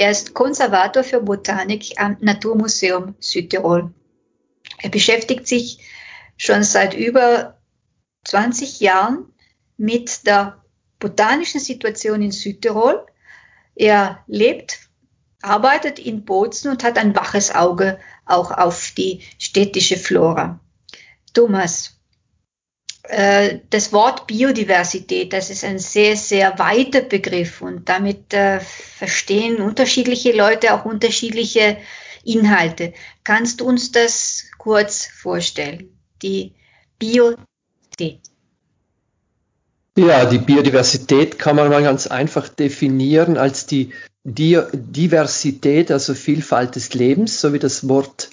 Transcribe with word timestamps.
Er 0.00 0.10
ist 0.10 0.32
Konservator 0.32 1.04
für 1.04 1.20
Botanik 1.20 2.00
am 2.00 2.16
Naturmuseum 2.20 3.16
Südtirol. 3.20 3.92
Er 4.78 4.88
beschäftigt 4.88 5.46
sich 5.46 5.78
schon 6.38 6.62
seit 6.62 6.94
über 6.94 7.60
20 8.24 8.80
Jahren 8.80 9.30
mit 9.76 10.26
der 10.26 10.64
botanischen 11.00 11.60
Situation 11.60 12.22
in 12.22 12.32
Südtirol. 12.32 13.04
Er 13.74 14.24
lebt, 14.26 14.88
arbeitet 15.42 15.98
in 15.98 16.24
Bozen 16.24 16.70
und 16.70 16.82
hat 16.82 16.96
ein 16.96 17.14
waches 17.14 17.54
Auge 17.54 17.98
auch 18.24 18.52
auf 18.52 18.92
die 18.96 19.20
städtische 19.38 19.98
Flora. 19.98 20.60
Thomas, 21.34 21.99
das 23.02 23.92
Wort 23.92 24.26
Biodiversität, 24.26 25.32
das 25.32 25.50
ist 25.50 25.64
ein 25.64 25.78
sehr, 25.78 26.16
sehr 26.16 26.58
weiter 26.58 27.00
Begriff 27.00 27.62
und 27.62 27.88
damit 27.88 28.32
äh, 28.34 28.60
verstehen 28.60 29.56
unterschiedliche 29.56 30.32
Leute 30.32 30.74
auch 30.74 30.84
unterschiedliche 30.84 31.78
Inhalte. 32.24 32.92
Kannst 33.24 33.60
du 33.60 33.64
uns 33.64 33.90
das 33.90 34.44
kurz 34.58 35.06
vorstellen? 35.06 35.98
Die 36.22 36.52
Biodiversität. 36.98 38.20
Ja, 39.96 40.26
die 40.26 40.38
Biodiversität 40.38 41.38
kann 41.38 41.56
man 41.56 41.68
mal 41.68 41.82
ganz 41.82 42.06
einfach 42.06 42.48
definieren 42.48 43.36
als 43.36 43.66
die 43.66 43.92
Diversität, 44.24 45.90
also 45.90 46.14
Vielfalt 46.14 46.76
des 46.76 46.94
Lebens, 46.94 47.40
so 47.40 47.52
wie 47.52 47.58
das 47.58 47.88
Wort 47.88 48.30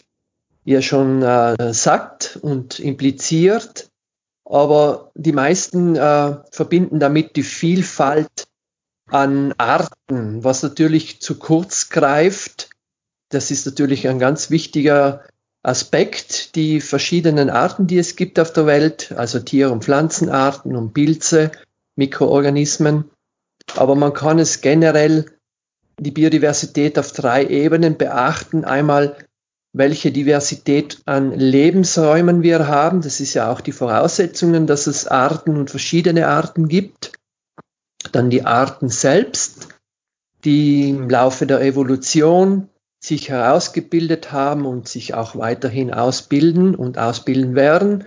ja 0.65 0.81
schon 0.81 1.23
äh, 1.23 1.73
sagt 1.73 2.37
und 2.41 2.79
impliziert. 2.79 3.86
Aber 4.49 5.11
die 5.13 5.33
meisten 5.33 5.95
äh, 5.95 6.37
verbinden 6.51 6.99
damit 6.99 7.35
die 7.35 7.43
Vielfalt 7.43 8.47
an 9.09 9.53
Arten, 9.57 10.43
was 10.43 10.63
natürlich 10.63 11.21
zu 11.21 11.37
kurz 11.37 11.89
greift. 11.89 12.69
Das 13.29 13.51
ist 13.51 13.65
natürlich 13.65 14.07
ein 14.07 14.19
ganz 14.19 14.49
wichtiger 14.49 15.23
Aspekt, 15.63 16.55
die 16.55 16.79
verschiedenen 16.79 17.49
Arten, 17.49 17.87
die 17.87 17.97
es 17.97 18.15
gibt 18.15 18.39
auf 18.39 18.53
der 18.53 18.65
Welt, 18.65 19.13
also 19.17 19.39
Tier- 19.39 19.69
und 19.69 19.83
Pflanzenarten 19.83 20.77
und 20.77 20.93
Pilze, 20.93 21.51
Mikroorganismen. 21.97 23.09
Aber 23.75 23.95
man 23.95 24.13
kann 24.13 24.39
es 24.39 24.61
generell 24.61 25.25
die 25.99 26.11
Biodiversität 26.11 26.97
auf 26.97 27.11
drei 27.11 27.45
Ebenen 27.45 27.97
beachten. 27.97 28.63
Einmal, 28.63 29.17
welche 29.73 30.11
Diversität 30.11 31.01
an 31.05 31.31
Lebensräumen 31.31 32.41
wir 32.41 32.67
haben. 32.67 33.01
Das 33.01 33.19
ist 33.19 33.33
ja 33.33 33.51
auch 33.51 33.61
die 33.61 33.71
Voraussetzungen, 33.71 34.67
dass 34.67 34.87
es 34.87 35.07
Arten 35.07 35.57
und 35.57 35.69
verschiedene 35.69 36.27
Arten 36.27 36.67
gibt. 36.67 37.11
Dann 38.11 38.29
die 38.29 38.45
Arten 38.45 38.89
selbst, 38.89 39.69
die 40.43 40.89
im 40.89 41.09
Laufe 41.09 41.45
der 41.45 41.61
Evolution 41.61 42.69
sich 42.99 43.29
herausgebildet 43.29 44.31
haben 44.31 44.65
und 44.65 44.87
sich 44.87 45.13
auch 45.13 45.35
weiterhin 45.35 45.93
ausbilden 45.93 46.75
und 46.75 46.97
ausbilden 46.97 47.55
werden. 47.55 48.05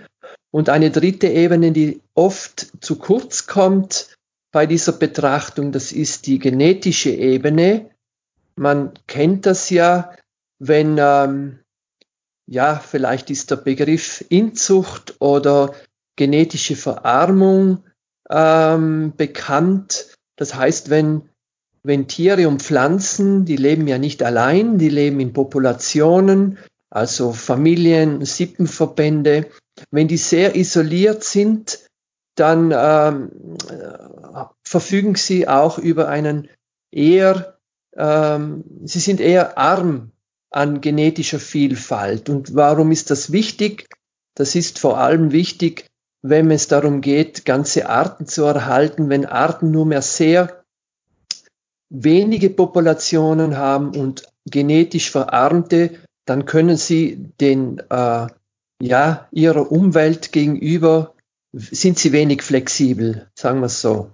Und 0.51 0.69
eine 0.69 0.91
dritte 0.91 1.27
Ebene, 1.27 1.71
die 1.71 2.01
oft 2.13 2.71
zu 2.81 2.97
kurz 2.97 3.47
kommt 3.47 4.17
bei 4.51 4.65
dieser 4.65 4.91
Betrachtung, 4.91 5.71
das 5.71 5.93
ist 5.93 6.27
die 6.27 6.39
genetische 6.39 7.11
Ebene. 7.11 7.89
Man 8.55 8.91
kennt 9.07 9.45
das 9.45 9.69
ja, 9.69 10.13
wenn, 10.61 10.97
ähm, 10.99 11.59
ja, 12.45 12.75
vielleicht 12.75 13.31
ist 13.31 13.49
der 13.49 13.55
Begriff 13.55 14.23
Inzucht 14.29 15.15
oder 15.19 15.73
genetische 16.15 16.75
Verarmung 16.75 17.83
ähm, 18.29 19.13
bekannt. 19.17 20.15
Das 20.35 20.53
heißt, 20.55 20.89
wenn 20.89 21.29
wenn 21.83 22.07
Tiere 22.07 22.47
und 22.47 22.61
Pflanzen, 22.61 23.45
die 23.45 23.55
leben 23.55 23.87
ja 23.87 23.97
nicht 23.97 24.21
allein, 24.21 24.77
die 24.77 24.89
leben 24.89 25.19
in 25.19 25.33
Populationen, 25.33 26.59
also 26.91 27.33
Familien, 27.33 28.23
Sippenverbände, 28.23 29.47
wenn 29.89 30.07
die 30.07 30.17
sehr 30.17 30.55
isoliert 30.55 31.23
sind, 31.23 31.79
dann 32.35 32.71
ähm, 32.71 33.57
verfügen 34.63 35.15
sie 35.15 35.47
auch 35.47 35.79
über 35.79 36.07
einen 36.07 36.49
eher, 36.91 37.57
ähm, 37.95 38.63
sie 38.83 38.99
sind 38.99 39.19
eher 39.19 39.57
arm 39.57 40.10
an 40.51 40.81
genetischer 40.81 41.39
Vielfalt. 41.39 42.29
Und 42.29 42.55
warum 42.55 42.91
ist 42.91 43.09
das 43.09 43.31
wichtig? 43.31 43.89
Das 44.35 44.55
ist 44.55 44.79
vor 44.79 44.97
allem 44.97 45.31
wichtig, 45.31 45.87
wenn 46.21 46.51
es 46.51 46.67
darum 46.67 47.01
geht, 47.01 47.45
ganze 47.45 47.89
Arten 47.89 48.27
zu 48.27 48.43
erhalten, 48.43 49.09
wenn 49.09 49.25
Arten 49.25 49.71
nur 49.71 49.85
mehr 49.85 50.01
sehr 50.01 50.63
wenige 51.89 52.49
Populationen 52.49 53.57
haben 53.57 53.95
und 53.95 54.23
genetisch 54.45 55.11
verarmte, 55.11 55.99
dann 56.25 56.45
können 56.45 56.77
sie 56.77 57.17
den, 57.39 57.79
äh, 57.89 58.27
ja, 58.81 59.27
ihrer 59.31 59.71
Umwelt 59.71 60.31
gegenüber, 60.31 61.15
sind 61.53 61.99
sie 61.99 62.13
wenig 62.13 62.43
flexibel, 62.43 63.29
sagen 63.35 63.59
wir 63.59 63.65
es 63.65 63.81
so. 63.81 64.11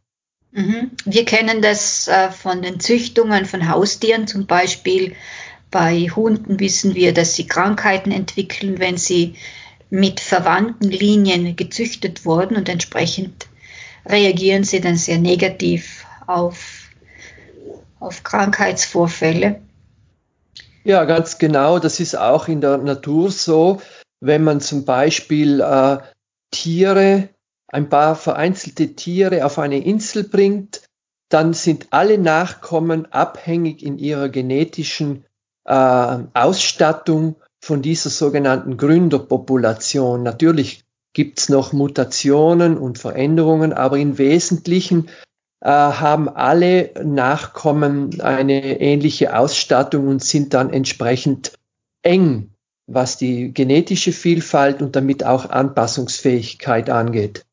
Mhm. 0.51 0.91
Wir 1.05 1.25
kennen 1.25 1.61
das 1.61 2.07
äh, 2.07 2.31
von 2.31 2.61
den 2.61 2.79
Züchtungen 2.79 3.45
von 3.45 3.69
Haustieren, 3.69 4.27
zum 4.27 4.47
Beispiel 4.47 5.15
bei 5.71 6.07
Hunden 6.15 6.59
wissen 6.59 6.95
wir, 6.95 7.13
dass 7.13 7.35
sie 7.35 7.47
Krankheiten 7.47 8.11
entwickeln, 8.11 8.79
wenn 8.79 8.97
sie 8.97 9.35
mit 9.89 10.19
verwandten 10.19 10.89
Linien 10.89 11.55
gezüchtet 11.55 12.25
wurden 12.25 12.57
und 12.57 12.69
entsprechend 12.69 13.47
reagieren 14.05 14.63
sie 14.63 14.81
dann 14.81 14.97
sehr 14.97 15.17
negativ 15.17 16.05
auf 16.25 16.87
auf 17.99 18.23
Krankheitsvorfälle. 18.23 19.61
Ja, 20.83 21.05
ganz 21.05 21.37
genau. 21.37 21.79
Das 21.79 21.99
ist 21.99 22.15
auch 22.17 22.47
in 22.47 22.61
der 22.61 22.77
Natur 22.77 23.31
so. 23.31 23.81
Wenn 24.19 24.43
man 24.43 24.61
zum 24.61 24.85
Beispiel 24.85 25.61
äh, 25.61 25.97
Tiere, 26.51 27.29
ein 27.67 27.89
paar 27.89 28.15
vereinzelte 28.15 28.95
Tiere 28.95 29.45
auf 29.45 29.59
eine 29.59 29.83
Insel 29.83 30.23
bringt, 30.23 30.83
dann 31.29 31.53
sind 31.53 31.87
alle 31.89 32.17
Nachkommen 32.17 33.11
abhängig 33.11 33.83
in 33.83 33.97
ihrer 33.97 34.29
genetischen 34.29 35.25
äh, 35.67 36.17
Ausstattung 36.33 37.35
von 37.59 37.81
dieser 37.81 38.09
sogenannten 38.09 38.77
Gründerpopulation. 38.77 40.23
Natürlich 40.23 40.83
gibt's 41.13 41.49
noch 41.49 41.73
Mutationen 41.73 42.77
und 42.77 42.97
Veränderungen, 42.97 43.73
aber 43.73 43.97
im 43.97 44.17
Wesentlichen 44.17 45.09
äh, 45.61 45.69
haben 45.69 46.29
alle 46.29 46.91
Nachkommen 47.03 48.21
eine 48.21 48.79
ähnliche 48.79 49.35
Ausstattung 49.37 50.07
und 50.07 50.23
sind 50.23 50.53
dann 50.53 50.71
entsprechend 50.71 51.53
eng, 52.03 52.51
was 52.85 53.17
die 53.17 53.53
genetische 53.53 54.11
Vielfalt 54.11 54.81
und 54.81 54.95
damit 54.95 55.25
auch 55.25 55.49
Anpassungsfähigkeit 55.49 56.89
angeht. 56.89 57.43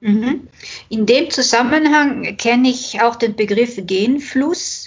Mhm. 0.00 0.48
In 0.88 1.04
dem 1.04 1.30
Zusammenhang 1.30 2.36
kenne 2.38 2.70
ich 2.70 3.02
auch 3.02 3.16
den 3.16 3.36
Begriff 3.36 3.78
Genfluss. 3.86 4.79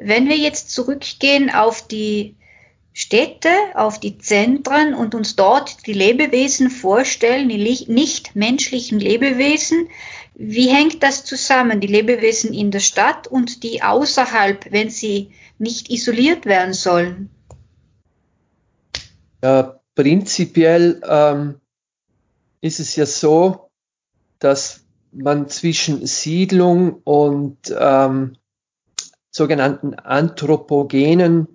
Wenn 0.00 0.28
wir 0.28 0.36
jetzt 0.36 0.70
zurückgehen 0.70 1.50
auf 1.50 1.86
die 1.86 2.34
Städte, 2.92 3.50
auf 3.74 4.00
die 4.00 4.18
Zentren 4.18 4.94
und 4.94 5.14
uns 5.14 5.36
dort 5.36 5.86
die 5.86 5.92
Lebewesen 5.92 6.70
vorstellen, 6.70 7.48
die 7.48 7.84
nicht 7.88 8.34
menschlichen 8.34 8.98
Lebewesen, 8.98 9.88
wie 10.34 10.68
hängt 10.68 11.02
das 11.02 11.24
zusammen, 11.24 11.80
die 11.80 11.86
Lebewesen 11.86 12.54
in 12.54 12.70
der 12.70 12.80
Stadt 12.80 13.28
und 13.28 13.62
die 13.62 13.82
außerhalb, 13.82 14.72
wenn 14.72 14.88
sie 14.88 15.30
nicht 15.58 15.90
isoliert 15.90 16.46
werden 16.46 16.72
sollen? 16.72 17.30
Ja, 19.42 19.80
prinzipiell 19.94 21.00
ähm, 21.06 21.60
ist 22.62 22.80
es 22.80 22.96
ja 22.96 23.04
so, 23.04 23.70
dass 24.38 24.80
man 25.12 25.48
zwischen 25.48 26.06
Siedlung 26.06 27.02
und 27.04 27.58
ähm, 27.78 28.36
sogenannten 29.30 29.94
anthropogenen 29.94 31.48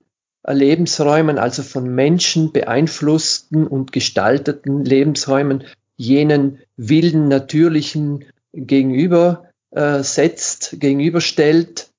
Lebensräumen, 0.47 1.37
also 1.37 1.63
von 1.63 1.93
Menschen 1.93 2.51
beeinflussten 2.51 3.67
und 3.67 3.91
gestalteten 3.91 4.85
Lebensräumen, 4.85 5.63
jenen 5.97 6.59
wilden, 6.77 7.27
natürlichen 7.27 8.25
gegenüber 8.53 9.49
äh, 9.71 10.03
gegenüberstellt. 10.73 11.89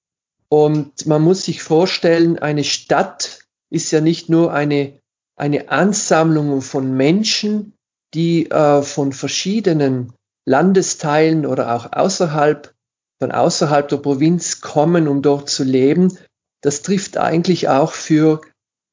Und 0.48 1.06
man 1.06 1.22
muss 1.22 1.44
sich 1.44 1.62
vorstellen, 1.62 2.38
eine 2.38 2.64
Stadt 2.64 3.40
ist 3.70 3.90
ja 3.90 4.00
nicht 4.00 4.28
nur 4.28 4.52
eine, 4.52 5.00
eine 5.34 5.70
Ansammlung 5.70 6.62
von 6.62 6.96
Menschen, 6.96 7.72
die 8.14 8.50
äh, 8.50 8.82
von 8.82 9.12
verschiedenen 9.12 10.12
Landesteilen 10.44 11.44
oder 11.44 11.74
auch 11.74 11.92
außerhalb, 11.92 12.72
von 13.18 13.32
außerhalb 13.32 13.88
der 13.88 13.98
Provinz 13.98 14.60
kommen, 14.60 15.08
um 15.08 15.22
dort 15.22 15.48
zu 15.48 15.64
leben. 15.64 16.16
Das 16.62 16.82
trifft 16.82 17.16
eigentlich 17.16 17.68
auch 17.68 17.92
für, 17.92 18.40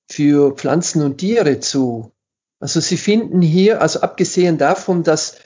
für 0.09 0.55
Pflanzen 0.55 1.01
und 1.03 1.17
Tiere 1.17 1.59
zu. 1.59 2.11
Also 2.59 2.79
Sie 2.79 2.97
finden 2.97 3.41
hier, 3.41 3.81
also 3.81 4.01
abgesehen 4.01 4.57
davon, 4.57 5.03
dass 5.03 5.37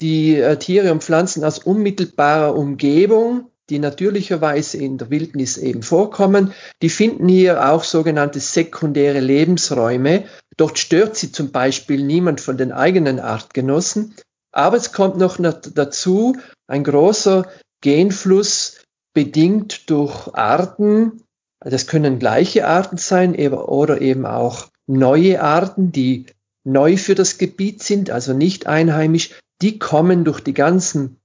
die 0.00 0.36
äh, 0.36 0.56
Tiere 0.56 0.92
und 0.92 1.02
Pflanzen 1.02 1.44
aus 1.44 1.58
unmittelbarer 1.58 2.54
Umgebung 2.54 3.50
die 3.70 3.78
natürlicherweise 3.78 4.78
in 4.78 4.98
der 4.98 5.10
Wildnis 5.10 5.56
eben 5.56 5.82
vorkommen, 5.82 6.52
die 6.82 6.88
finden 6.88 7.28
hier 7.28 7.70
auch 7.70 7.84
sogenannte 7.84 8.40
sekundäre 8.40 9.20
Lebensräume. 9.20 10.24
Dort 10.56 10.78
stört 10.78 11.16
sie 11.16 11.32
zum 11.32 11.52
Beispiel 11.52 12.02
niemand 12.02 12.40
von 12.40 12.58
den 12.58 12.72
eigenen 12.72 13.20
Artgenossen. 13.20 14.14
Aber 14.52 14.76
es 14.76 14.92
kommt 14.92 15.16
noch 15.16 15.38
dazu 15.38 16.36
ein 16.66 16.82
großer 16.82 17.46
Genfluss 17.80 18.84
bedingt 19.12 19.90
durch 19.90 20.34
Arten, 20.34 21.22
das 21.60 21.86
können 21.86 22.18
gleiche 22.18 22.66
Arten 22.66 22.96
sein 22.96 23.36
oder 23.52 24.00
eben 24.00 24.26
auch 24.26 24.68
neue 24.86 25.42
Arten, 25.42 25.92
die 25.92 26.26
neu 26.64 26.96
für 26.96 27.14
das 27.14 27.36
Gebiet 27.38 27.80
sind, 27.82 28.10
also 28.10 28.32
nicht 28.32 28.66
einheimisch, 28.66 29.38
die 29.62 29.78
kommen 29.78 30.24
durch 30.24 30.40
die 30.40 30.54
ganzen 30.54 31.18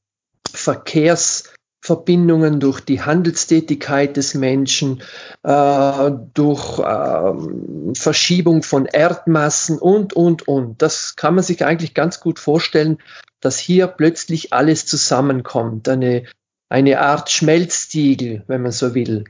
Verkehrsverbindungen, 0.51 2.59
durch 2.59 2.81
die 2.81 3.01
Handelstätigkeit 3.01 4.17
des 4.17 4.33
Menschen, 4.33 5.03
äh, 5.43 6.11
durch 6.33 6.79
äh, 6.79 7.93
Verschiebung 7.93 8.63
von 8.63 8.85
Erdmassen 8.85 9.79
und, 9.79 10.11
und, 10.13 10.45
und. 10.47 10.81
Das 10.81 11.15
kann 11.15 11.35
man 11.35 11.43
sich 11.43 11.63
eigentlich 11.65 11.93
ganz 11.93 12.19
gut 12.19 12.39
vorstellen, 12.39 12.97
dass 13.39 13.59
hier 13.59 13.87
plötzlich 13.87 14.51
alles 14.53 14.85
zusammenkommt. 14.85 15.87
Eine, 15.87 16.25
eine 16.75 16.99
Art 16.99 17.31
Schmelztiegel, 17.31 18.43
wenn 18.47 18.61
man 18.61 18.73
so 18.73 18.93
will. 18.93 19.23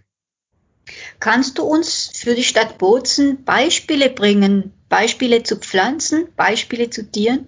Kannst 1.20 1.60
du 1.60 1.64
uns 1.64 2.12
für 2.16 2.34
die 2.34 2.44
Stadt 2.44 2.80
Bozen 2.80 3.44
Beispiele 3.44 4.10
bringen? 4.10 4.74
Beispiele 4.90 5.44
zu 5.44 5.58
Pflanzen, 5.58 6.28
Beispiele 6.36 6.90
zu 6.90 7.10
Tieren? 7.12 7.48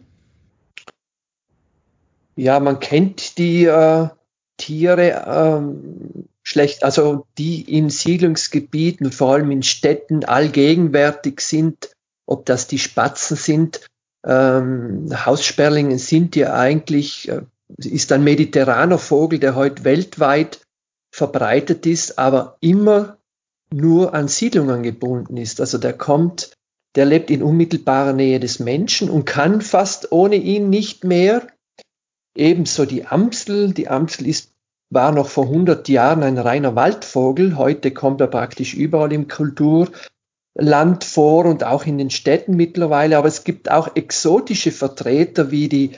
Ja, 2.35 2.59
man 2.59 2.79
kennt 2.79 3.39
die 3.39 3.65
äh, 3.65 4.09
Tiere 4.57 5.25
ähm, 5.27 6.27
schlecht, 6.43 6.83
also 6.83 7.25
die 7.39 7.61
in 7.61 7.89
Siedlungsgebieten, 7.89 9.11
vor 9.11 9.33
allem 9.33 9.50
in 9.50 9.63
Städten, 9.63 10.25
allgegenwärtig 10.25 11.41
sind, 11.41 11.89
ob 12.27 12.45
das 12.45 12.67
die 12.67 12.77
Spatzen 12.77 13.35
sind. 13.35 13.88
Ähm, 14.23 15.09
Haussperlingen 15.25 15.97
sind 15.97 16.35
ja 16.35 16.53
eigentlich, 16.53 17.29
äh, 17.29 17.41
ist 17.77 18.11
ein 18.11 18.23
mediterraner 18.23 18.97
Vogel, 18.97 19.39
der 19.39 19.55
heute 19.55 19.83
weltweit 19.83 20.61
verbreitet 21.11 21.85
ist, 21.85 22.19
aber 22.19 22.57
immer 22.61 23.17
nur 23.73 24.13
an 24.13 24.27
Siedlungen 24.27 24.83
gebunden 24.83 25.37
ist. 25.37 25.59
Also 25.59 25.77
der 25.77 25.93
kommt, 25.93 26.53
der 26.95 27.05
lebt 27.05 27.29
in 27.29 27.43
unmittelbarer 27.43 28.13
Nähe 28.13 28.39
des 28.39 28.59
Menschen 28.59 29.09
und 29.09 29.25
kann 29.25 29.61
fast 29.61 30.11
ohne 30.11 30.35
ihn 30.35 30.69
nicht 30.69 31.03
mehr 31.03 31.47
Ebenso 32.37 32.85
die 32.85 33.05
Amsel. 33.05 33.73
Die 33.73 33.87
Amsel 33.87 34.27
ist, 34.27 34.51
war 34.91 35.11
noch 35.11 35.27
vor 35.27 35.45
100 35.45 35.89
Jahren 35.89 36.21
ein 36.21 36.37
reiner 36.37 36.75
Waldvogel. 36.75 37.57
Heute 37.57 37.91
kommt 37.91 38.21
er 38.21 38.27
praktisch 38.27 38.75
überall 38.75 39.11
im 39.11 39.27
Kulturland 39.27 41.03
vor 41.03 41.45
und 41.45 41.63
auch 41.63 41.85
in 41.85 41.97
den 41.97 42.11
Städten 42.11 42.55
mittlerweile. 42.55 43.17
Aber 43.17 43.27
es 43.27 43.43
gibt 43.43 43.71
auch 43.71 43.95
exotische 43.95 44.71
Vertreter 44.71 45.49
wie 45.49 45.67
die 45.67 45.91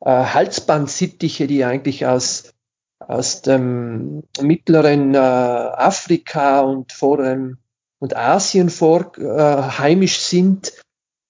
äh, 0.00 0.10
Halsbandsittiche, 0.10 1.46
die 1.46 1.64
eigentlich 1.64 2.06
aus, 2.06 2.52
aus 2.98 3.42
dem 3.42 4.22
mittleren 4.40 5.14
äh, 5.14 5.18
Afrika 5.18 6.60
und 6.60 6.92
vor 6.92 7.18
dem 7.18 7.58
und 7.98 8.14
Asien 8.14 8.68
vor, 8.68 9.16
äh, 9.18 9.22
heimisch 9.78 10.18
sind 10.20 10.72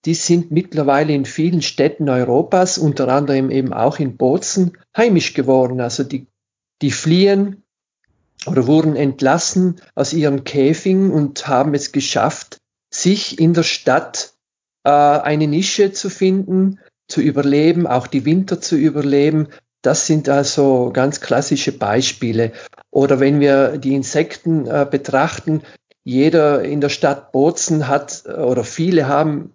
die 0.07 0.15
sind 0.15 0.53
mittlerweile 0.53 1.13
in 1.13 1.25
vielen 1.25 1.63
Städten 1.63 2.09
Europas, 2.09 2.79
unter 2.79 3.09
anderem 3.09 3.51
eben 3.51 3.73
auch 3.73 3.99
in 3.99 4.17
Bozen, 4.17 4.79
heimisch 4.97 5.35
geworden. 5.35 5.81
Also 5.81 6.05
die, 6.05 6.29
die 6.81 6.93
fliehen 6.93 7.65
oder 8.47 8.69
wurden 8.69 8.95
entlassen 8.95 9.81
aus 9.97 10.13
ihren 10.13 10.45
Käfigen 10.45 11.11
und 11.11 11.49
haben 11.49 11.75
es 11.75 11.91
geschafft, 11.91 12.59
sich 12.89 13.41
in 13.41 13.53
der 13.53 13.65
Stadt 13.65 14.35
äh, 14.85 14.91
eine 14.91 15.49
Nische 15.49 15.91
zu 15.93 16.09
finden, 16.09 16.79
zu 17.09 17.21
überleben, 17.21 17.87
auch 17.87 18.07
die 18.07 18.25
Winter 18.25 18.61
zu 18.61 18.77
überleben. 18.77 19.49
Das 19.83 20.07
sind 20.07 20.29
also 20.29 20.91
ganz 20.93 21.21
klassische 21.21 21.73
Beispiele. 21.73 22.53
Oder 22.91 23.21
wenn 23.21 23.41
wir 23.41 23.79
die 23.79 23.95
Insekten 23.95 24.67
äh, 24.67 24.87
betrachten, 24.91 25.63
jeder 26.03 26.63
in 26.63 26.81
der 26.81 26.89
Stadt 26.89 27.33
Bozen 27.33 27.89
hat 27.89 28.25
oder 28.27 28.65
viele 28.65 29.09
haben 29.09 29.53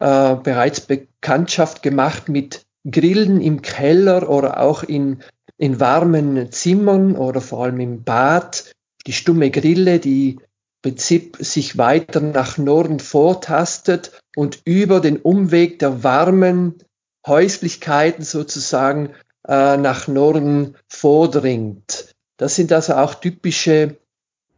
äh, 0.00 0.34
bereits 0.36 0.80
Bekanntschaft 0.80 1.82
gemacht 1.82 2.28
mit 2.28 2.66
Grillen 2.90 3.40
im 3.40 3.62
Keller 3.62 4.28
oder 4.28 4.60
auch 4.60 4.82
in, 4.82 5.22
in 5.56 5.80
warmen 5.80 6.52
Zimmern 6.52 7.16
oder 7.16 7.40
vor 7.40 7.64
allem 7.64 7.80
im 7.80 8.04
Bad. 8.04 8.72
Die 9.06 9.12
stumme 9.12 9.50
Grille, 9.50 9.98
die 9.98 10.32
im 10.32 10.40
Prinzip 10.82 11.38
sich 11.40 11.78
weiter 11.78 12.20
nach 12.20 12.58
Norden 12.58 13.00
vortastet 13.00 14.12
und 14.36 14.60
über 14.64 15.00
den 15.00 15.16
Umweg 15.16 15.78
der 15.78 16.04
warmen 16.04 16.74
Häuslichkeiten 17.26 18.24
sozusagen 18.24 19.14
äh, 19.46 19.76
nach 19.76 20.08
Norden 20.08 20.76
vordringt. 20.88 22.14
Das 22.36 22.56
sind 22.56 22.72
also 22.72 22.94
auch 22.94 23.14
typische 23.14 23.96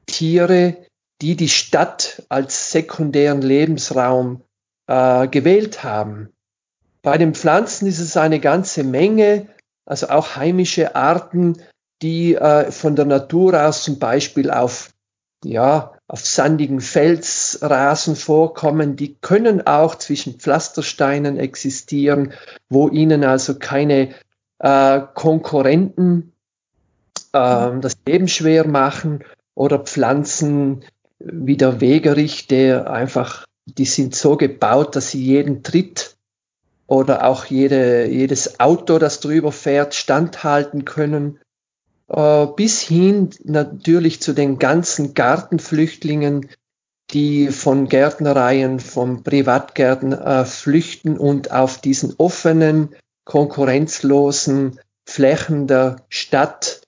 Tiere, 0.07 0.77
die 1.21 1.37
die 1.37 1.49
Stadt 1.49 2.23
als 2.29 2.71
sekundären 2.73 3.43
Lebensraum 3.43 4.43
äh, 4.87 5.29
gewählt 5.29 5.83
haben. 5.83 6.31
Bei 7.03 7.19
den 7.19 7.35
Pflanzen 7.35 7.87
ist 7.87 8.01
es 8.01 8.17
eine 8.17 8.41
ganze 8.41 8.85
Menge, 8.85 9.49
also 9.85 10.09
auch 10.09 10.37
heimische 10.37 10.97
Arten, 10.97 11.63
die 12.03 12.35
äh, 12.35 12.71
von 12.71 12.97
der 12.97 13.05
Natur 13.05 13.63
aus 13.63 13.85
zum 13.85 13.99
Beispiel 13.99 14.51
auf, 14.51 14.91
ja, 15.45 15.96
auf 16.09 16.25
sandigen 16.25 16.81
Felsrasen 16.81 18.17
vorkommen. 18.17 18.97
Die 18.97 19.15
können 19.15 19.67
auch 19.67 19.97
zwischen 19.97 20.39
Pflastersteinen 20.39 21.39
existieren, 21.39 22.33
wo 22.69 22.89
ihnen 22.89 23.25
also 23.25 23.59
keine 23.59 24.15
äh, 24.59 25.01
Konkurrenten 25.15 26.33
äh, 27.33 27.71
das 27.81 27.97
Leben 28.07 28.29
schwer 28.29 28.67
machen 28.67 29.25
oder 29.55 29.81
Pflanzen 29.81 30.85
wie 31.19 31.57
der 31.57 31.81
Wegerich, 31.81 32.47
der 32.47 32.91
einfach 32.91 33.47
die 33.67 33.85
sind 33.85 34.15
so 34.15 34.37
gebaut, 34.37 34.97
dass 34.97 35.11
sie 35.11 35.23
jeden 35.23 35.63
Tritt 35.63 36.17
oder 36.87 37.27
auch 37.27 37.47
jede, 37.47 38.07
jedes 38.07 38.61
Auto, 38.61 38.99
das 38.99 39.21
drüber 39.21 39.51
fährt, 39.51 39.95
standhalten 39.95 40.85
können. 40.85 41.41
Äh, 42.09 42.47
bis 42.57 42.81
hin 42.81 43.31
natürlich 43.45 44.21
zu 44.21 44.33
den 44.33 44.59
ganzen 44.59 45.15
Gartenflüchtlingen, 45.15 46.49
die 47.11 47.49
von 47.49 47.89
Gärtnereien, 47.89 48.81
von 48.81 49.23
Privatgärten 49.23 50.13
äh, 50.13 50.45
flüchten 50.45 51.17
und 51.17 51.51
auf 51.53 51.81
diesen 51.81 52.15
offenen, 52.19 52.95
konkurrenzlosen 53.25 54.81
Flächen 55.05 55.67
der 55.67 56.05
Stadt 56.09 56.83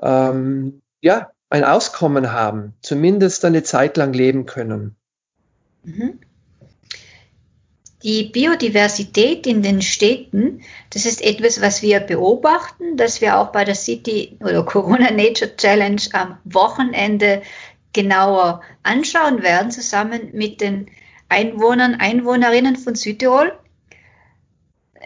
ähm, 0.00 0.80
ja, 1.00 1.30
ein 1.50 1.64
Auskommen 1.64 2.32
haben, 2.32 2.74
zumindest 2.82 3.44
eine 3.44 3.62
Zeit 3.62 3.96
lang 3.96 4.12
leben 4.12 4.46
können. 4.46 4.96
Mhm. 5.84 6.18
Die 8.04 8.24
Biodiversität 8.24 9.46
in 9.46 9.62
den 9.62 9.82
Städten, 9.82 10.62
das 10.90 11.04
ist 11.04 11.20
etwas, 11.20 11.60
was 11.60 11.82
wir 11.82 11.98
beobachten, 11.98 12.96
dass 12.96 13.20
wir 13.20 13.38
auch 13.38 13.50
bei 13.50 13.64
der 13.64 13.74
City 13.74 14.38
oder 14.40 14.62
Corona 14.64 15.10
Nature 15.10 15.56
Challenge 15.56 16.02
am 16.12 16.38
Wochenende 16.44 17.42
genauer 17.92 18.62
anschauen 18.84 19.42
werden, 19.42 19.72
zusammen 19.72 20.30
mit 20.32 20.60
den 20.60 20.88
Einwohnern, 21.28 21.96
Einwohnerinnen 21.96 22.76
von 22.76 22.94
Südtirol. 22.94 23.52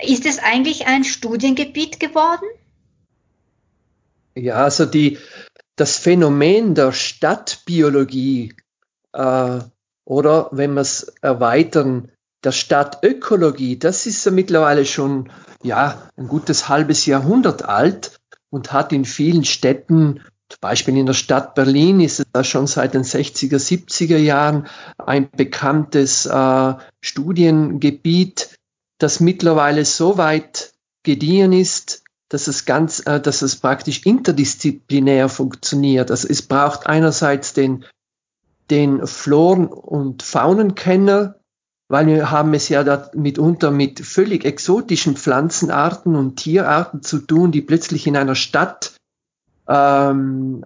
Ist 0.03 0.27
es 0.27 0.39
eigentlich 0.39 0.87
ein 0.87 1.05
Studiengebiet 1.05 1.99
geworden? 1.99 2.45
Ja, 4.35 4.57
also 4.65 4.85
die, 4.85 5.19
das 5.77 5.97
Phänomen 5.97 6.75
der 6.75 6.93
Stadtbiologie 6.93 8.55
äh, 9.15 9.61
oder 10.05 10.49
wenn 10.53 10.75
wir 10.75 10.83
es 10.83 11.15
erweitern, 11.23 12.12
der 12.45 12.53
Stadtökologie, 12.53 13.79
das 13.79 14.07
ist 14.07 14.25
ja 14.25 14.33
mittlerweile 14.33 14.85
schon 14.85 15.31
ja, 15.63 16.11
ein 16.17 16.29
gutes 16.29 16.69
halbes 16.69 17.07
Jahrhundert 17.07 17.65
alt 17.65 18.21
und 18.51 18.73
hat 18.73 18.93
in 18.93 19.05
vielen 19.05 19.45
Städten, 19.45 20.21
zum 20.49 20.59
Beispiel 20.61 20.97
in 20.97 21.07
der 21.07 21.15
Stadt 21.15 21.55
Berlin, 21.55 22.01
ist 22.01 22.21
es 22.21 22.27
da 22.33 22.45
schon 22.45 22.67
seit 22.67 22.95
den 22.95 23.05
60er, 23.05 23.57
70er 23.57 24.19
Jahren 24.19 24.67
ein 24.99 25.31
bekanntes 25.31 26.27
äh, 26.27 26.75
Studiengebiet, 27.01 28.57
das 28.99 29.21
mittlerweile 29.21 29.85
so 29.85 30.19
weit 30.19 30.73
gediehen 31.05 31.53
ist, 31.53 32.03
dass 32.29 32.49
es 32.49 32.65
ganz, 32.65 33.07
äh, 33.07 33.21
dass 33.21 33.43
es 33.43 33.57
praktisch 33.57 34.05
interdisziplinär 34.05 35.29
funktioniert. 35.29 36.11
Also 36.11 36.29
es 36.29 36.43
braucht 36.43 36.87
einerseits 36.87 37.53
den 37.55 37.85
den 38.71 39.07
Floren- 39.07 39.67
und 39.67 40.23
Faunenkenner, 40.23 41.37
weil 41.93 42.07
wir 42.07 42.31
haben 42.31 42.55
es 42.55 42.71
ja 42.71 43.11
mitunter 43.13 43.71
mit 43.71 44.01
völlig 44.01 44.47
exotischen 44.47 45.15
Pflanzenarten 45.15 46.17
und 46.17 46.37
Tierarten 46.37 47.03
zu 47.03 47.19
tun, 47.19 47.53
die 47.53 47.61
plötzlich 47.61 48.07
in 48.07 48.17
einer 48.17 48.35
Stadt 48.35 48.95
ähm, 49.69 50.65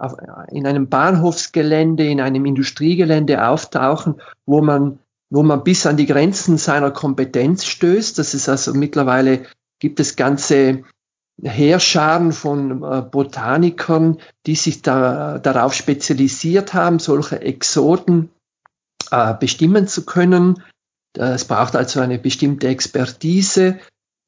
in 0.52 0.68
einem 0.68 0.88
Bahnhofsgelände, 0.88 2.06
in 2.06 2.20
einem 2.20 2.46
Industriegelände 2.46 3.44
auftauchen, 3.44 4.20
wo 4.46 4.62
man, 4.62 5.00
wo 5.28 5.42
man 5.42 5.64
bis 5.64 5.84
an 5.84 5.96
die 5.96 6.06
Grenzen 6.06 6.58
seiner 6.58 6.92
Kompetenz 6.92 7.64
stößt. 7.64 8.16
Das 8.20 8.32
ist 8.32 8.48
also 8.48 8.72
mittlerweile 8.72 9.46
gibt 9.80 9.98
es 9.98 10.14
ganze 10.14 10.84
Heerscharen 11.42 12.30
von 12.30 12.84
äh, 12.84 13.02
Botanikern, 13.02 14.18
die 14.46 14.54
sich 14.54 14.80
da, 14.80 15.40
darauf 15.40 15.74
spezialisiert 15.74 16.72
haben, 16.72 17.00
solche 17.00 17.40
Exoten 17.40 18.30
äh, 19.10 19.34
bestimmen 19.34 19.88
zu 19.88 20.06
können. 20.06 20.62
Es 21.18 21.44
braucht 21.44 21.76
also 21.76 22.00
eine 22.00 22.18
bestimmte 22.18 22.68
Expertise. 22.68 23.78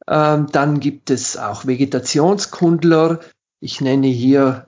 Ähm, 0.06 0.46
dann 0.52 0.80
gibt 0.80 1.10
es 1.10 1.36
auch 1.36 1.66
Vegetationskundler. 1.66 3.20
Ich 3.60 3.80
nenne 3.80 4.06
hier 4.06 4.66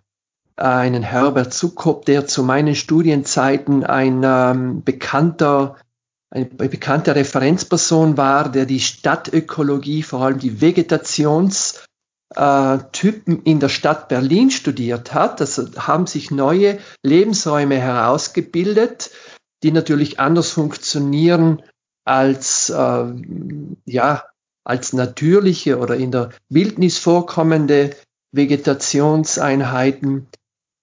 einen 0.57 1.03
Herbert 1.03 1.55
Zuckop, 1.55 2.05
der 2.05 2.27
zu 2.27 2.43
meinen 2.43 2.75
Studienzeiten 2.75 3.85
ein 3.85 4.23
ähm, 4.25 4.85
bekannter 4.85 5.77
eine 6.33 6.45
bekannte 6.45 7.17
Referenzperson 7.17 8.17
war, 8.17 8.51
der 8.51 8.65
die 8.65 8.79
Stadtökologie, 8.79 10.05
vor 10.05 10.23
allem 10.23 10.39
die 10.39 10.61
Vegetationstypen 10.61 13.43
in 13.43 13.59
der 13.59 13.69
Stadt 13.69 14.09
Berlin 14.09 14.53
studiert 14.53 15.13
hat. 15.13 15.41
Also 15.41 15.67
haben 15.77 16.07
sich 16.07 16.31
neue 16.31 16.79
Lebensräume 17.03 17.79
herausgebildet, 17.79 19.11
die 19.65 19.73
natürlich 19.73 20.21
anders 20.21 20.51
funktionieren 20.51 21.63
als, 22.05 22.71
äh, 22.71 23.05
ja, 23.85 24.25
als 24.65 24.93
natürliche 24.93 25.79
oder 25.79 25.97
in 25.97 26.13
der 26.13 26.31
Wildnis 26.49 26.99
vorkommende 26.99 27.97
Vegetationseinheiten, 28.33 30.27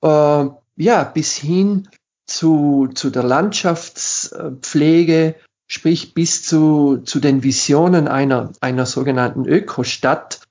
äh, 0.04 0.46
ja, 0.76 1.04
bis 1.04 1.36
hin 1.36 1.90
zu, 2.26 2.90
zu 2.94 3.10
der 3.10 3.24
Landschaftspflege, 3.24 5.36
sprich 5.68 6.14
bis 6.14 6.44
zu, 6.44 6.98
zu 6.98 7.20
den 7.20 7.42
Visionen 7.44 8.08
einer, 8.08 8.52
einer 8.62 8.86
sogenannten 8.86 9.46
Ökostadt, 9.46 10.42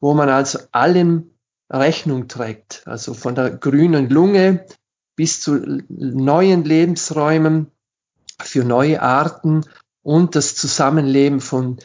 wo 0.00 0.12
man 0.14 0.28
also 0.28 0.60
allem 0.72 1.30
Rechnung 1.70 2.28
trägt, 2.28 2.82
also 2.86 3.14
von 3.14 3.34
der 3.34 3.50
grünen 3.50 4.10
Lunge 4.10 4.66
bis 5.16 5.40
zu 5.40 5.82
neuen 5.88 6.64
Lebensräumen 6.64 7.70
für 8.40 8.64
neue 8.64 9.02
Arten 9.02 9.64
und 10.02 10.34
das 10.34 10.54
Zusammenleben 10.54 11.40
von, 11.40 11.78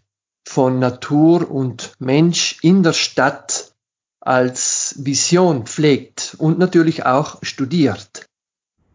von 0.47 0.79
Natur 0.79 1.49
und 1.49 1.93
Mensch 1.99 2.57
in 2.61 2.83
der 2.83 2.93
Stadt 2.93 3.73
als 4.19 4.95
Vision 4.97 5.65
pflegt 5.65 6.35
und 6.39 6.57
natürlich 6.57 7.05
auch 7.05 7.39
studiert. 7.43 8.25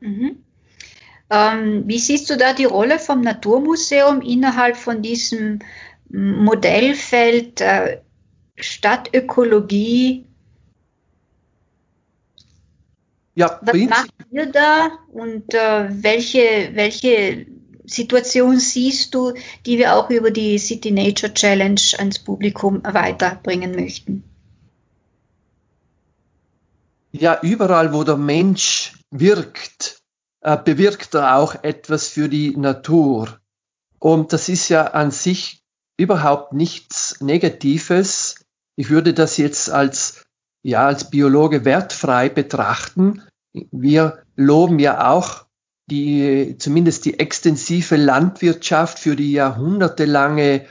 Mhm. 0.00 0.42
Ähm, 1.30 1.84
wie 1.86 1.98
siehst 1.98 2.28
du 2.28 2.36
da 2.36 2.52
die 2.52 2.64
Rolle 2.64 2.98
vom 2.98 3.20
Naturmuseum 3.20 4.20
innerhalb 4.20 4.76
von 4.76 5.00
diesem 5.02 5.60
Modellfeld 6.08 7.60
äh, 7.60 8.00
Stadtökologie? 8.56 10.26
Ja, 13.36 13.60
Was 13.62 13.76
macht 13.76 14.10
ihr 14.32 14.46
da 14.46 14.90
und 15.12 15.54
äh, 15.54 15.88
welche, 16.02 16.70
welche 16.74 17.46
Situation 17.90 18.58
siehst 18.58 19.14
du, 19.14 19.34
die 19.66 19.78
wir 19.78 19.96
auch 19.96 20.10
über 20.10 20.30
die 20.30 20.58
City 20.58 20.90
Nature 20.90 21.34
Challenge 21.34 21.80
ans 21.98 22.18
Publikum 22.18 22.82
weiterbringen 22.84 23.74
möchten? 23.74 24.22
Ja, 27.12 27.40
überall, 27.42 27.92
wo 27.92 28.04
der 28.04 28.16
Mensch 28.16 28.94
wirkt, 29.10 30.00
äh, 30.42 30.56
bewirkt 30.56 31.14
er 31.14 31.36
auch 31.36 31.64
etwas 31.64 32.06
für 32.06 32.28
die 32.28 32.56
Natur. 32.56 33.40
Und 33.98 34.32
das 34.32 34.48
ist 34.48 34.68
ja 34.68 34.84
an 34.86 35.10
sich 35.10 35.62
überhaupt 35.96 36.52
nichts 36.52 37.20
Negatives. 37.20 38.36
Ich 38.76 38.88
würde 38.88 39.12
das 39.12 39.36
jetzt 39.36 39.68
als, 39.68 40.24
ja, 40.62 40.86
als 40.86 41.10
Biologe 41.10 41.64
wertfrei 41.64 42.28
betrachten. 42.28 43.22
Wir 43.52 44.22
loben 44.36 44.78
ja 44.78 45.10
auch 45.10 45.46
die, 45.90 46.56
zumindest 46.58 47.04
die 47.04 47.18
extensive 47.18 47.96
Landwirtschaft 47.96 48.98
für 48.98 49.16
die 49.16 49.32
jahrhundertelange, 49.32 50.66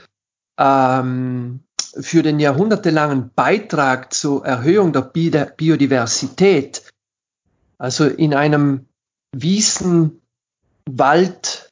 ähm, 0.58 1.60
für 1.78 2.22
den 2.22 2.40
jahrhundertelangen 2.40 3.30
Beitrag 3.34 4.12
zur 4.14 4.44
Erhöhung 4.44 4.92
der 4.92 5.02
Biodiversität. 5.02 6.82
Also 7.78 8.06
in 8.06 8.34
einem 8.34 8.86
Wiesen, 9.32 10.20
Wald, 10.88 11.70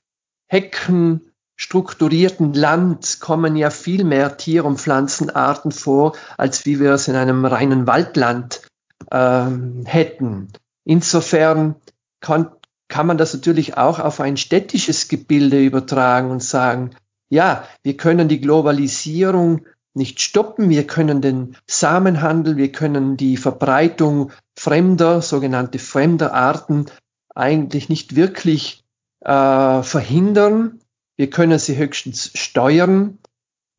Hecken, 0.48 1.32
strukturierten 1.56 2.54
Land 2.54 3.20
kommen 3.20 3.56
ja 3.56 3.70
viel 3.70 4.04
mehr 4.04 4.36
Tier- 4.36 4.64
und 4.64 4.78
Pflanzenarten 4.80 5.72
vor, 5.72 6.16
als 6.36 6.64
wie 6.66 6.80
wir 6.80 6.92
es 6.92 7.08
in 7.08 7.16
einem 7.16 7.44
reinen 7.44 7.86
Waldland 7.86 8.62
ähm, 9.10 9.84
hätten. 9.86 10.48
Insofern 10.84 11.74
kann, 12.20 12.50
kann 12.88 13.06
man 13.06 13.18
das 13.18 13.34
natürlich 13.34 13.76
auch 13.76 13.98
auf 13.98 14.20
ein 14.20 14.36
städtisches 14.36 15.08
Gebilde 15.08 15.62
übertragen 15.62 16.30
und 16.30 16.42
sagen, 16.42 16.90
ja, 17.28 17.64
wir 17.82 17.96
können 17.96 18.28
die 18.28 18.40
Globalisierung 18.40 19.66
nicht 19.94 20.20
stoppen. 20.20 20.70
Wir 20.70 20.86
können 20.86 21.20
den 21.20 21.56
Samenhandel, 21.66 22.56
wir 22.56 22.72
können 22.72 23.16
die 23.16 23.36
Verbreitung 23.36 24.32
fremder, 24.56 25.20
sogenannte 25.20 25.78
fremder 25.78 26.32
Arten 26.32 26.86
eigentlich 27.34 27.88
nicht 27.88 28.16
wirklich 28.16 28.84
äh, 29.20 29.82
verhindern. 29.82 30.80
Wir 31.16 31.28
können 31.30 31.58
sie 31.58 31.76
höchstens 31.76 32.30
steuern. 32.34 33.18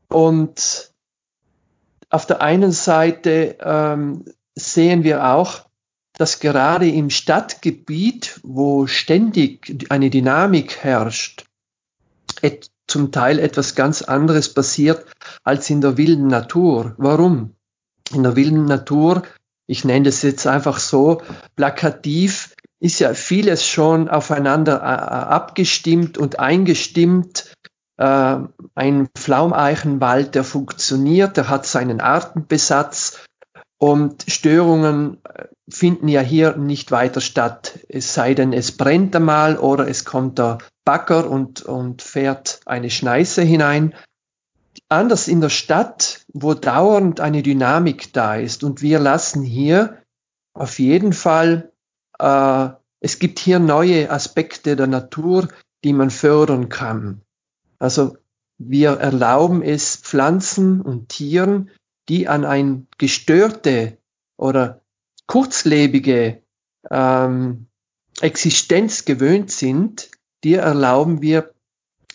Und 0.07 0.91
auf 2.09 2.25
der 2.25 2.41
einen 2.41 2.71
Seite 2.71 3.57
ähm, 3.61 4.25
sehen 4.55 5.03
wir 5.03 5.25
auch, 5.25 5.68
dass 6.19 6.41
gerade 6.41 6.89
im 6.89 7.09
Stadtgebiet, 7.09 8.41
wo 8.43 8.87
ständig 8.87 9.87
eine 9.89 10.09
Dynamik 10.09 10.77
herrscht, 10.83 11.45
zum 12.87 13.11
Teil 13.11 13.39
etwas 13.39 13.73
ganz 13.73 14.01
anderes 14.01 14.53
passiert 14.53 15.05
als 15.43 15.69
in 15.69 15.79
der 15.79 15.95
wilden 15.95 16.27
Natur. 16.27 16.93
Warum? 16.97 17.55
In 18.13 18.23
der 18.23 18.35
wilden 18.35 18.65
Natur, 18.65 19.23
ich 19.65 19.85
nenne 19.85 20.05
das 20.05 20.21
jetzt 20.23 20.45
einfach 20.45 20.79
so 20.79 21.21
plakativ, 21.55 22.55
ist 22.81 22.99
ja 22.99 23.13
vieles 23.13 23.65
schon 23.65 24.09
aufeinander 24.09 24.79
äh, 24.79 24.83
abgestimmt 24.83 26.17
und 26.17 26.39
eingestimmt. 26.39 27.53
Äh, 27.97 28.37
ein 28.75 29.07
Pflaumeichenwald, 29.15 30.35
der 30.35 30.43
funktioniert, 30.43 31.37
der 31.37 31.49
hat 31.49 31.65
seinen 31.65 32.01
Artenbesatz 32.01 33.19
und 33.79 34.25
Störungen 34.27 35.17
äh, 35.23 35.45
finden 35.69 36.07
ja 36.09 36.21
hier 36.21 36.57
nicht 36.57 36.91
weiter 36.91 37.21
statt. 37.21 37.79
Es 37.87 38.13
sei 38.13 38.33
denn, 38.33 38.53
es 38.53 38.75
brennt 38.75 39.15
einmal 39.15 39.57
oder 39.57 39.87
es 39.87 40.05
kommt 40.05 40.37
der 40.37 40.59
Bagger 40.83 41.29
und, 41.29 41.61
und 41.61 42.01
fährt 42.01 42.59
eine 42.65 42.89
Schneise 42.89 43.41
hinein. 43.41 43.95
Anders 44.89 45.27
in 45.27 45.39
der 45.39 45.49
Stadt, 45.49 46.25
wo 46.33 46.53
dauernd 46.53 47.21
eine 47.21 47.41
Dynamik 47.41 48.11
da 48.11 48.35
ist. 48.35 48.63
Und 48.63 48.81
wir 48.81 48.99
lassen 48.99 49.43
hier 49.43 49.97
auf 50.53 50.79
jeden 50.79 51.13
Fall, 51.13 51.71
äh, 52.19 52.69
es 52.99 53.19
gibt 53.19 53.39
hier 53.39 53.59
neue 53.59 54.11
Aspekte 54.11 54.75
der 54.75 54.87
Natur, 54.87 55.47
die 55.85 55.93
man 55.93 56.09
fördern 56.09 56.67
kann. 56.67 57.21
Also 57.77 58.17
wir 58.57 58.91
erlauben 58.97 59.61
es 59.61 59.95
Pflanzen 59.95 60.81
und 60.81 61.07
Tieren, 61.07 61.71
die 62.09 62.27
an 62.27 62.43
ein 62.43 62.87
gestörte 62.97 63.97
oder 64.37 64.81
kurzlebige 65.27 66.41
ähm, 66.89 67.67
Existenz 68.19 69.05
gewöhnt 69.05 69.51
sind, 69.51 70.09
dir 70.43 70.61
erlauben 70.61 71.21
wir, 71.21 71.53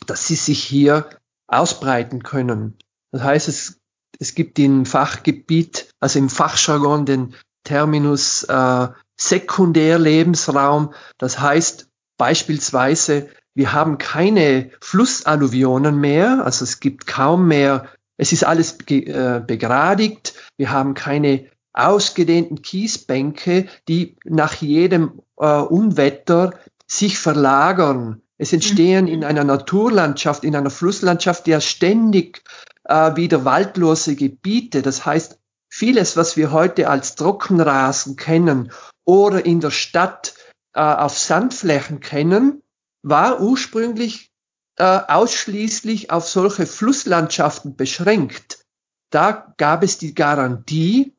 dass 0.07 0.27
sie 0.27 0.35
sich 0.35 0.63
hier 0.63 1.09
ausbreiten 1.47 2.23
können. 2.23 2.77
Das 3.13 3.23
heißt, 3.23 3.49
es, 3.49 3.81
es 4.19 4.35
gibt 4.35 4.59
im 4.59 4.87
Fachgebiet, 4.87 5.89
also 6.01 6.19
im 6.19 6.29
Fachjargon 6.29 7.07
den 7.07 7.35
Terminus 7.65 8.43
äh, 8.45 8.89
Sekundärlebensraum. 9.17 10.93
Das 11.19 11.39
heißt 11.39 11.89
beispielsweise, 12.19 13.29
wir 13.55 13.73
haben 13.73 13.99
keine 13.99 14.71
Flussalluvionen 14.81 15.99
mehr, 15.99 16.45
also 16.45 16.65
es 16.65 16.81
gibt 16.81 17.07
kaum 17.07 17.47
mehr, 17.47 17.89
es 18.17 18.33
ist 18.33 18.45
alles 18.45 18.79
äh, 18.89 19.43
begradigt, 19.47 20.35
wir 20.57 20.71
haben 20.71 20.95
keine 20.95 21.47
ausgedehnten 21.73 22.63
Kiesbänke, 22.63 23.67
die 23.89 24.17
nach 24.25 24.55
jedem 24.55 25.21
äh, 25.37 25.61
Unwetter 25.61 26.55
sich 26.87 27.19
verlagern. 27.19 28.23
Es 28.39 28.53
entstehen 28.53 29.09
in 29.09 29.25
einer 29.25 29.45
Naturlandschaft, 29.45 30.45
in 30.45 30.55
einer 30.55 30.71
Flusslandschaft 30.71 31.49
ja 31.49 31.61
ständig 31.61 32.43
äh, 32.85 33.17
wieder 33.17 33.45
waldlose 33.45 34.15
Gebiete. 34.15 34.83
Das 34.83 35.05
heißt, 35.05 35.39
vieles, 35.69 36.17
was 36.17 36.37
wir 36.37 36.53
heute 36.53 36.89
als 36.89 37.17
Trockenrasen 37.17 38.17
kennen 38.17 38.71
oder 39.05 39.45
in 39.45 39.61
der 39.61 39.71
Stadt 39.71 40.35
äh, 40.75 40.81
auf 40.81 41.19
Sandflächen 41.19 42.01
kennen, 42.01 42.63
war 43.03 43.41
ursprünglich 43.41 44.34
äh, 44.77 44.85
ausschließlich 44.85 46.11
auf 46.11 46.29
solche 46.29 46.67
Flusslandschaften 46.67 47.77
beschränkt. 47.77 48.65
Da 49.11 49.55
gab 49.57 49.83
es 49.83 49.99
die 49.99 50.15
Garantie, 50.15 51.15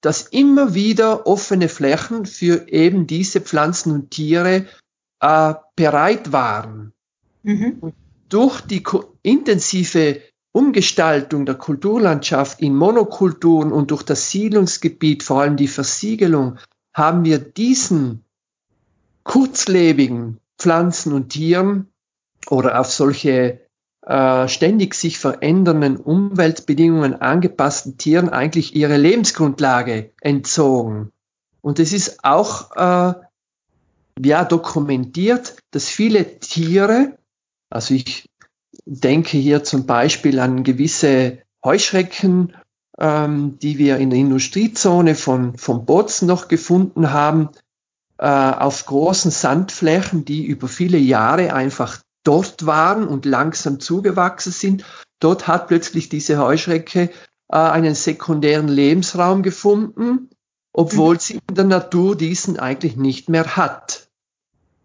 dass 0.00 0.22
immer 0.28 0.74
wieder 0.74 1.26
offene 1.26 1.68
Flächen 1.68 2.24
für 2.24 2.68
eben 2.68 3.06
diese 3.06 3.40
Pflanzen 3.40 3.92
und 3.92 4.10
Tiere 4.10 4.66
äh, 5.20 5.54
bereit 5.76 6.32
waren. 6.32 6.92
Mhm. 7.42 7.92
Durch 8.28 8.60
die 8.60 8.82
intensive 9.22 10.22
Umgestaltung 10.52 11.46
der 11.46 11.56
Kulturlandschaft 11.56 12.60
in 12.60 12.74
Monokulturen 12.74 13.72
und 13.72 13.90
durch 13.90 14.02
das 14.02 14.30
Siedlungsgebiet, 14.30 15.22
vor 15.22 15.42
allem 15.42 15.56
die 15.56 15.68
Versiegelung, 15.68 16.58
haben 16.94 17.24
wir 17.24 17.38
diesen 17.38 18.24
kurzlebigen 19.22 20.38
Pflanzen 20.58 21.12
und 21.12 21.30
Tieren 21.30 21.89
oder 22.48 22.80
auf 22.80 22.90
solche 22.90 23.60
äh, 24.06 24.48
ständig 24.48 24.94
sich 24.94 25.18
verändernden 25.18 25.96
Umweltbedingungen 25.96 27.20
angepassten 27.20 27.98
Tieren 27.98 28.28
eigentlich 28.28 28.74
ihre 28.74 28.96
Lebensgrundlage 28.96 30.12
entzogen. 30.20 31.12
Und 31.60 31.78
es 31.78 31.92
ist 31.92 32.24
auch 32.24 32.74
äh, 32.76 33.14
ja, 34.24 34.44
dokumentiert, 34.44 35.56
dass 35.70 35.88
viele 35.88 36.38
Tiere, 36.40 37.18
also 37.68 37.94
ich 37.94 38.28
denke 38.86 39.36
hier 39.36 39.64
zum 39.64 39.86
Beispiel 39.86 40.38
an 40.40 40.64
gewisse 40.64 41.38
Heuschrecken, 41.64 42.56
ähm, 42.98 43.58
die 43.58 43.78
wir 43.78 43.98
in 43.98 44.10
der 44.10 44.18
Industriezone 44.18 45.14
von, 45.14 45.56
von 45.58 45.84
Bozen 45.84 46.26
noch 46.26 46.48
gefunden 46.48 47.12
haben, 47.12 47.50
äh, 48.18 48.26
auf 48.26 48.86
großen 48.86 49.30
Sandflächen, 49.30 50.24
die 50.24 50.44
über 50.44 50.68
viele 50.68 50.98
Jahre 50.98 51.54
einfach 51.54 52.00
dort 52.24 52.66
waren 52.66 53.06
und 53.06 53.24
langsam 53.24 53.80
zugewachsen 53.80 54.52
sind. 54.52 54.84
Dort 55.20 55.46
hat 55.46 55.68
plötzlich 55.68 56.08
diese 56.08 56.38
Heuschrecke 56.38 57.10
äh, 57.48 57.56
einen 57.56 57.94
sekundären 57.94 58.68
Lebensraum 58.68 59.42
gefunden, 59.42 60.30
obwohl 60.72 61.14
mhm. 61.14 61.20
sie 61.20 61.40
in 61.48 61.54
der 61.54 61.64
Natur 61.64 62.16
diesen 62.16 62.58
eigentlich 62.58 62.96
nicht 62.96 63.28
mehr 63.28 63.56
hat. 63.56 64.08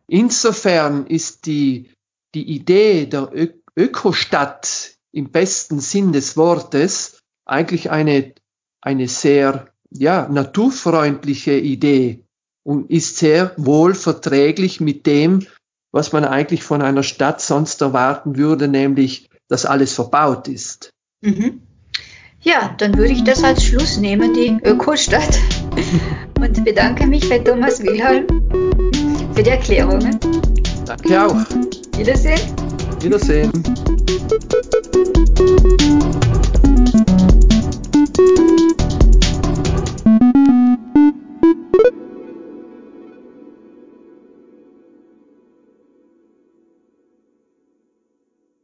Insofern 0.07 1.07
ist 1.07 1.45
die, 1.45 1.91
die 2.33 2.43
Idee 2.43 3.05
der 3.05 3.31
Ö 3.33 3.47
Ökostadt 3.77 4.95
im 5.11 5.31
besten 5.31 5.81
Sinn 5.81 6.13
des 6.13 6.37
Wortes 6.37 7.19
eigentlich 7.43 7.91
eine, 7.91 8.33
eine 8.79 9.09
sehr 9.09 9.67
ja, 9.89 10.29
naturfreundliche 10.29 11.57
Idee 11.57 12.23
und 12.63 12.89
ist 12.89 13.17
sehr 13.17 13.53
wohl 13.57 13.93
verträglich 13.93 14.79
mit 14.79 15.05
dem, 15.05 15.45
was 15.95 16.11
man 16.11 16.25
eigentlich 16.25 16.61
von 16.61 16.81
einer 16.81 17.03
Stadt 17.03 17.39
sonst 17.39 17.81
erwarten 17.81 18.35
würde, 18.35 18.67
nämlich, 18.67 19.29
dass 19.47 19.65
alles 19.65 19.93
verbaut 19.93 20.49
ist. 20.49 20.89
Mhm. 21.21 21.61
Ja, 22.41 22.75
dann 22.77 22.97
würde 22.97 23.13
ich 23.13 23.23
das 23.23 23.45
als 23.45 23.63
Schluss 23.63 23.97
nehmen, 23.97 24.33
die 24.33 24.57
Ökostadt. 24.61 25.39
Und 26.37 26.65
bedanke 26.65 27.07
mich 27.07 27.29
bei 27.29 27.39
Thomas 27.39 27.81
Wilhelm 27.81 28.27
für 29.33 29.43
die 29.43 29.49
Erklärungen. 29.49 30.19
Danke 30.85 31.27
auch. 31.27 31.37
Wiedersehen. 31.97 32.41
Wiedersehen. 32.99 33.53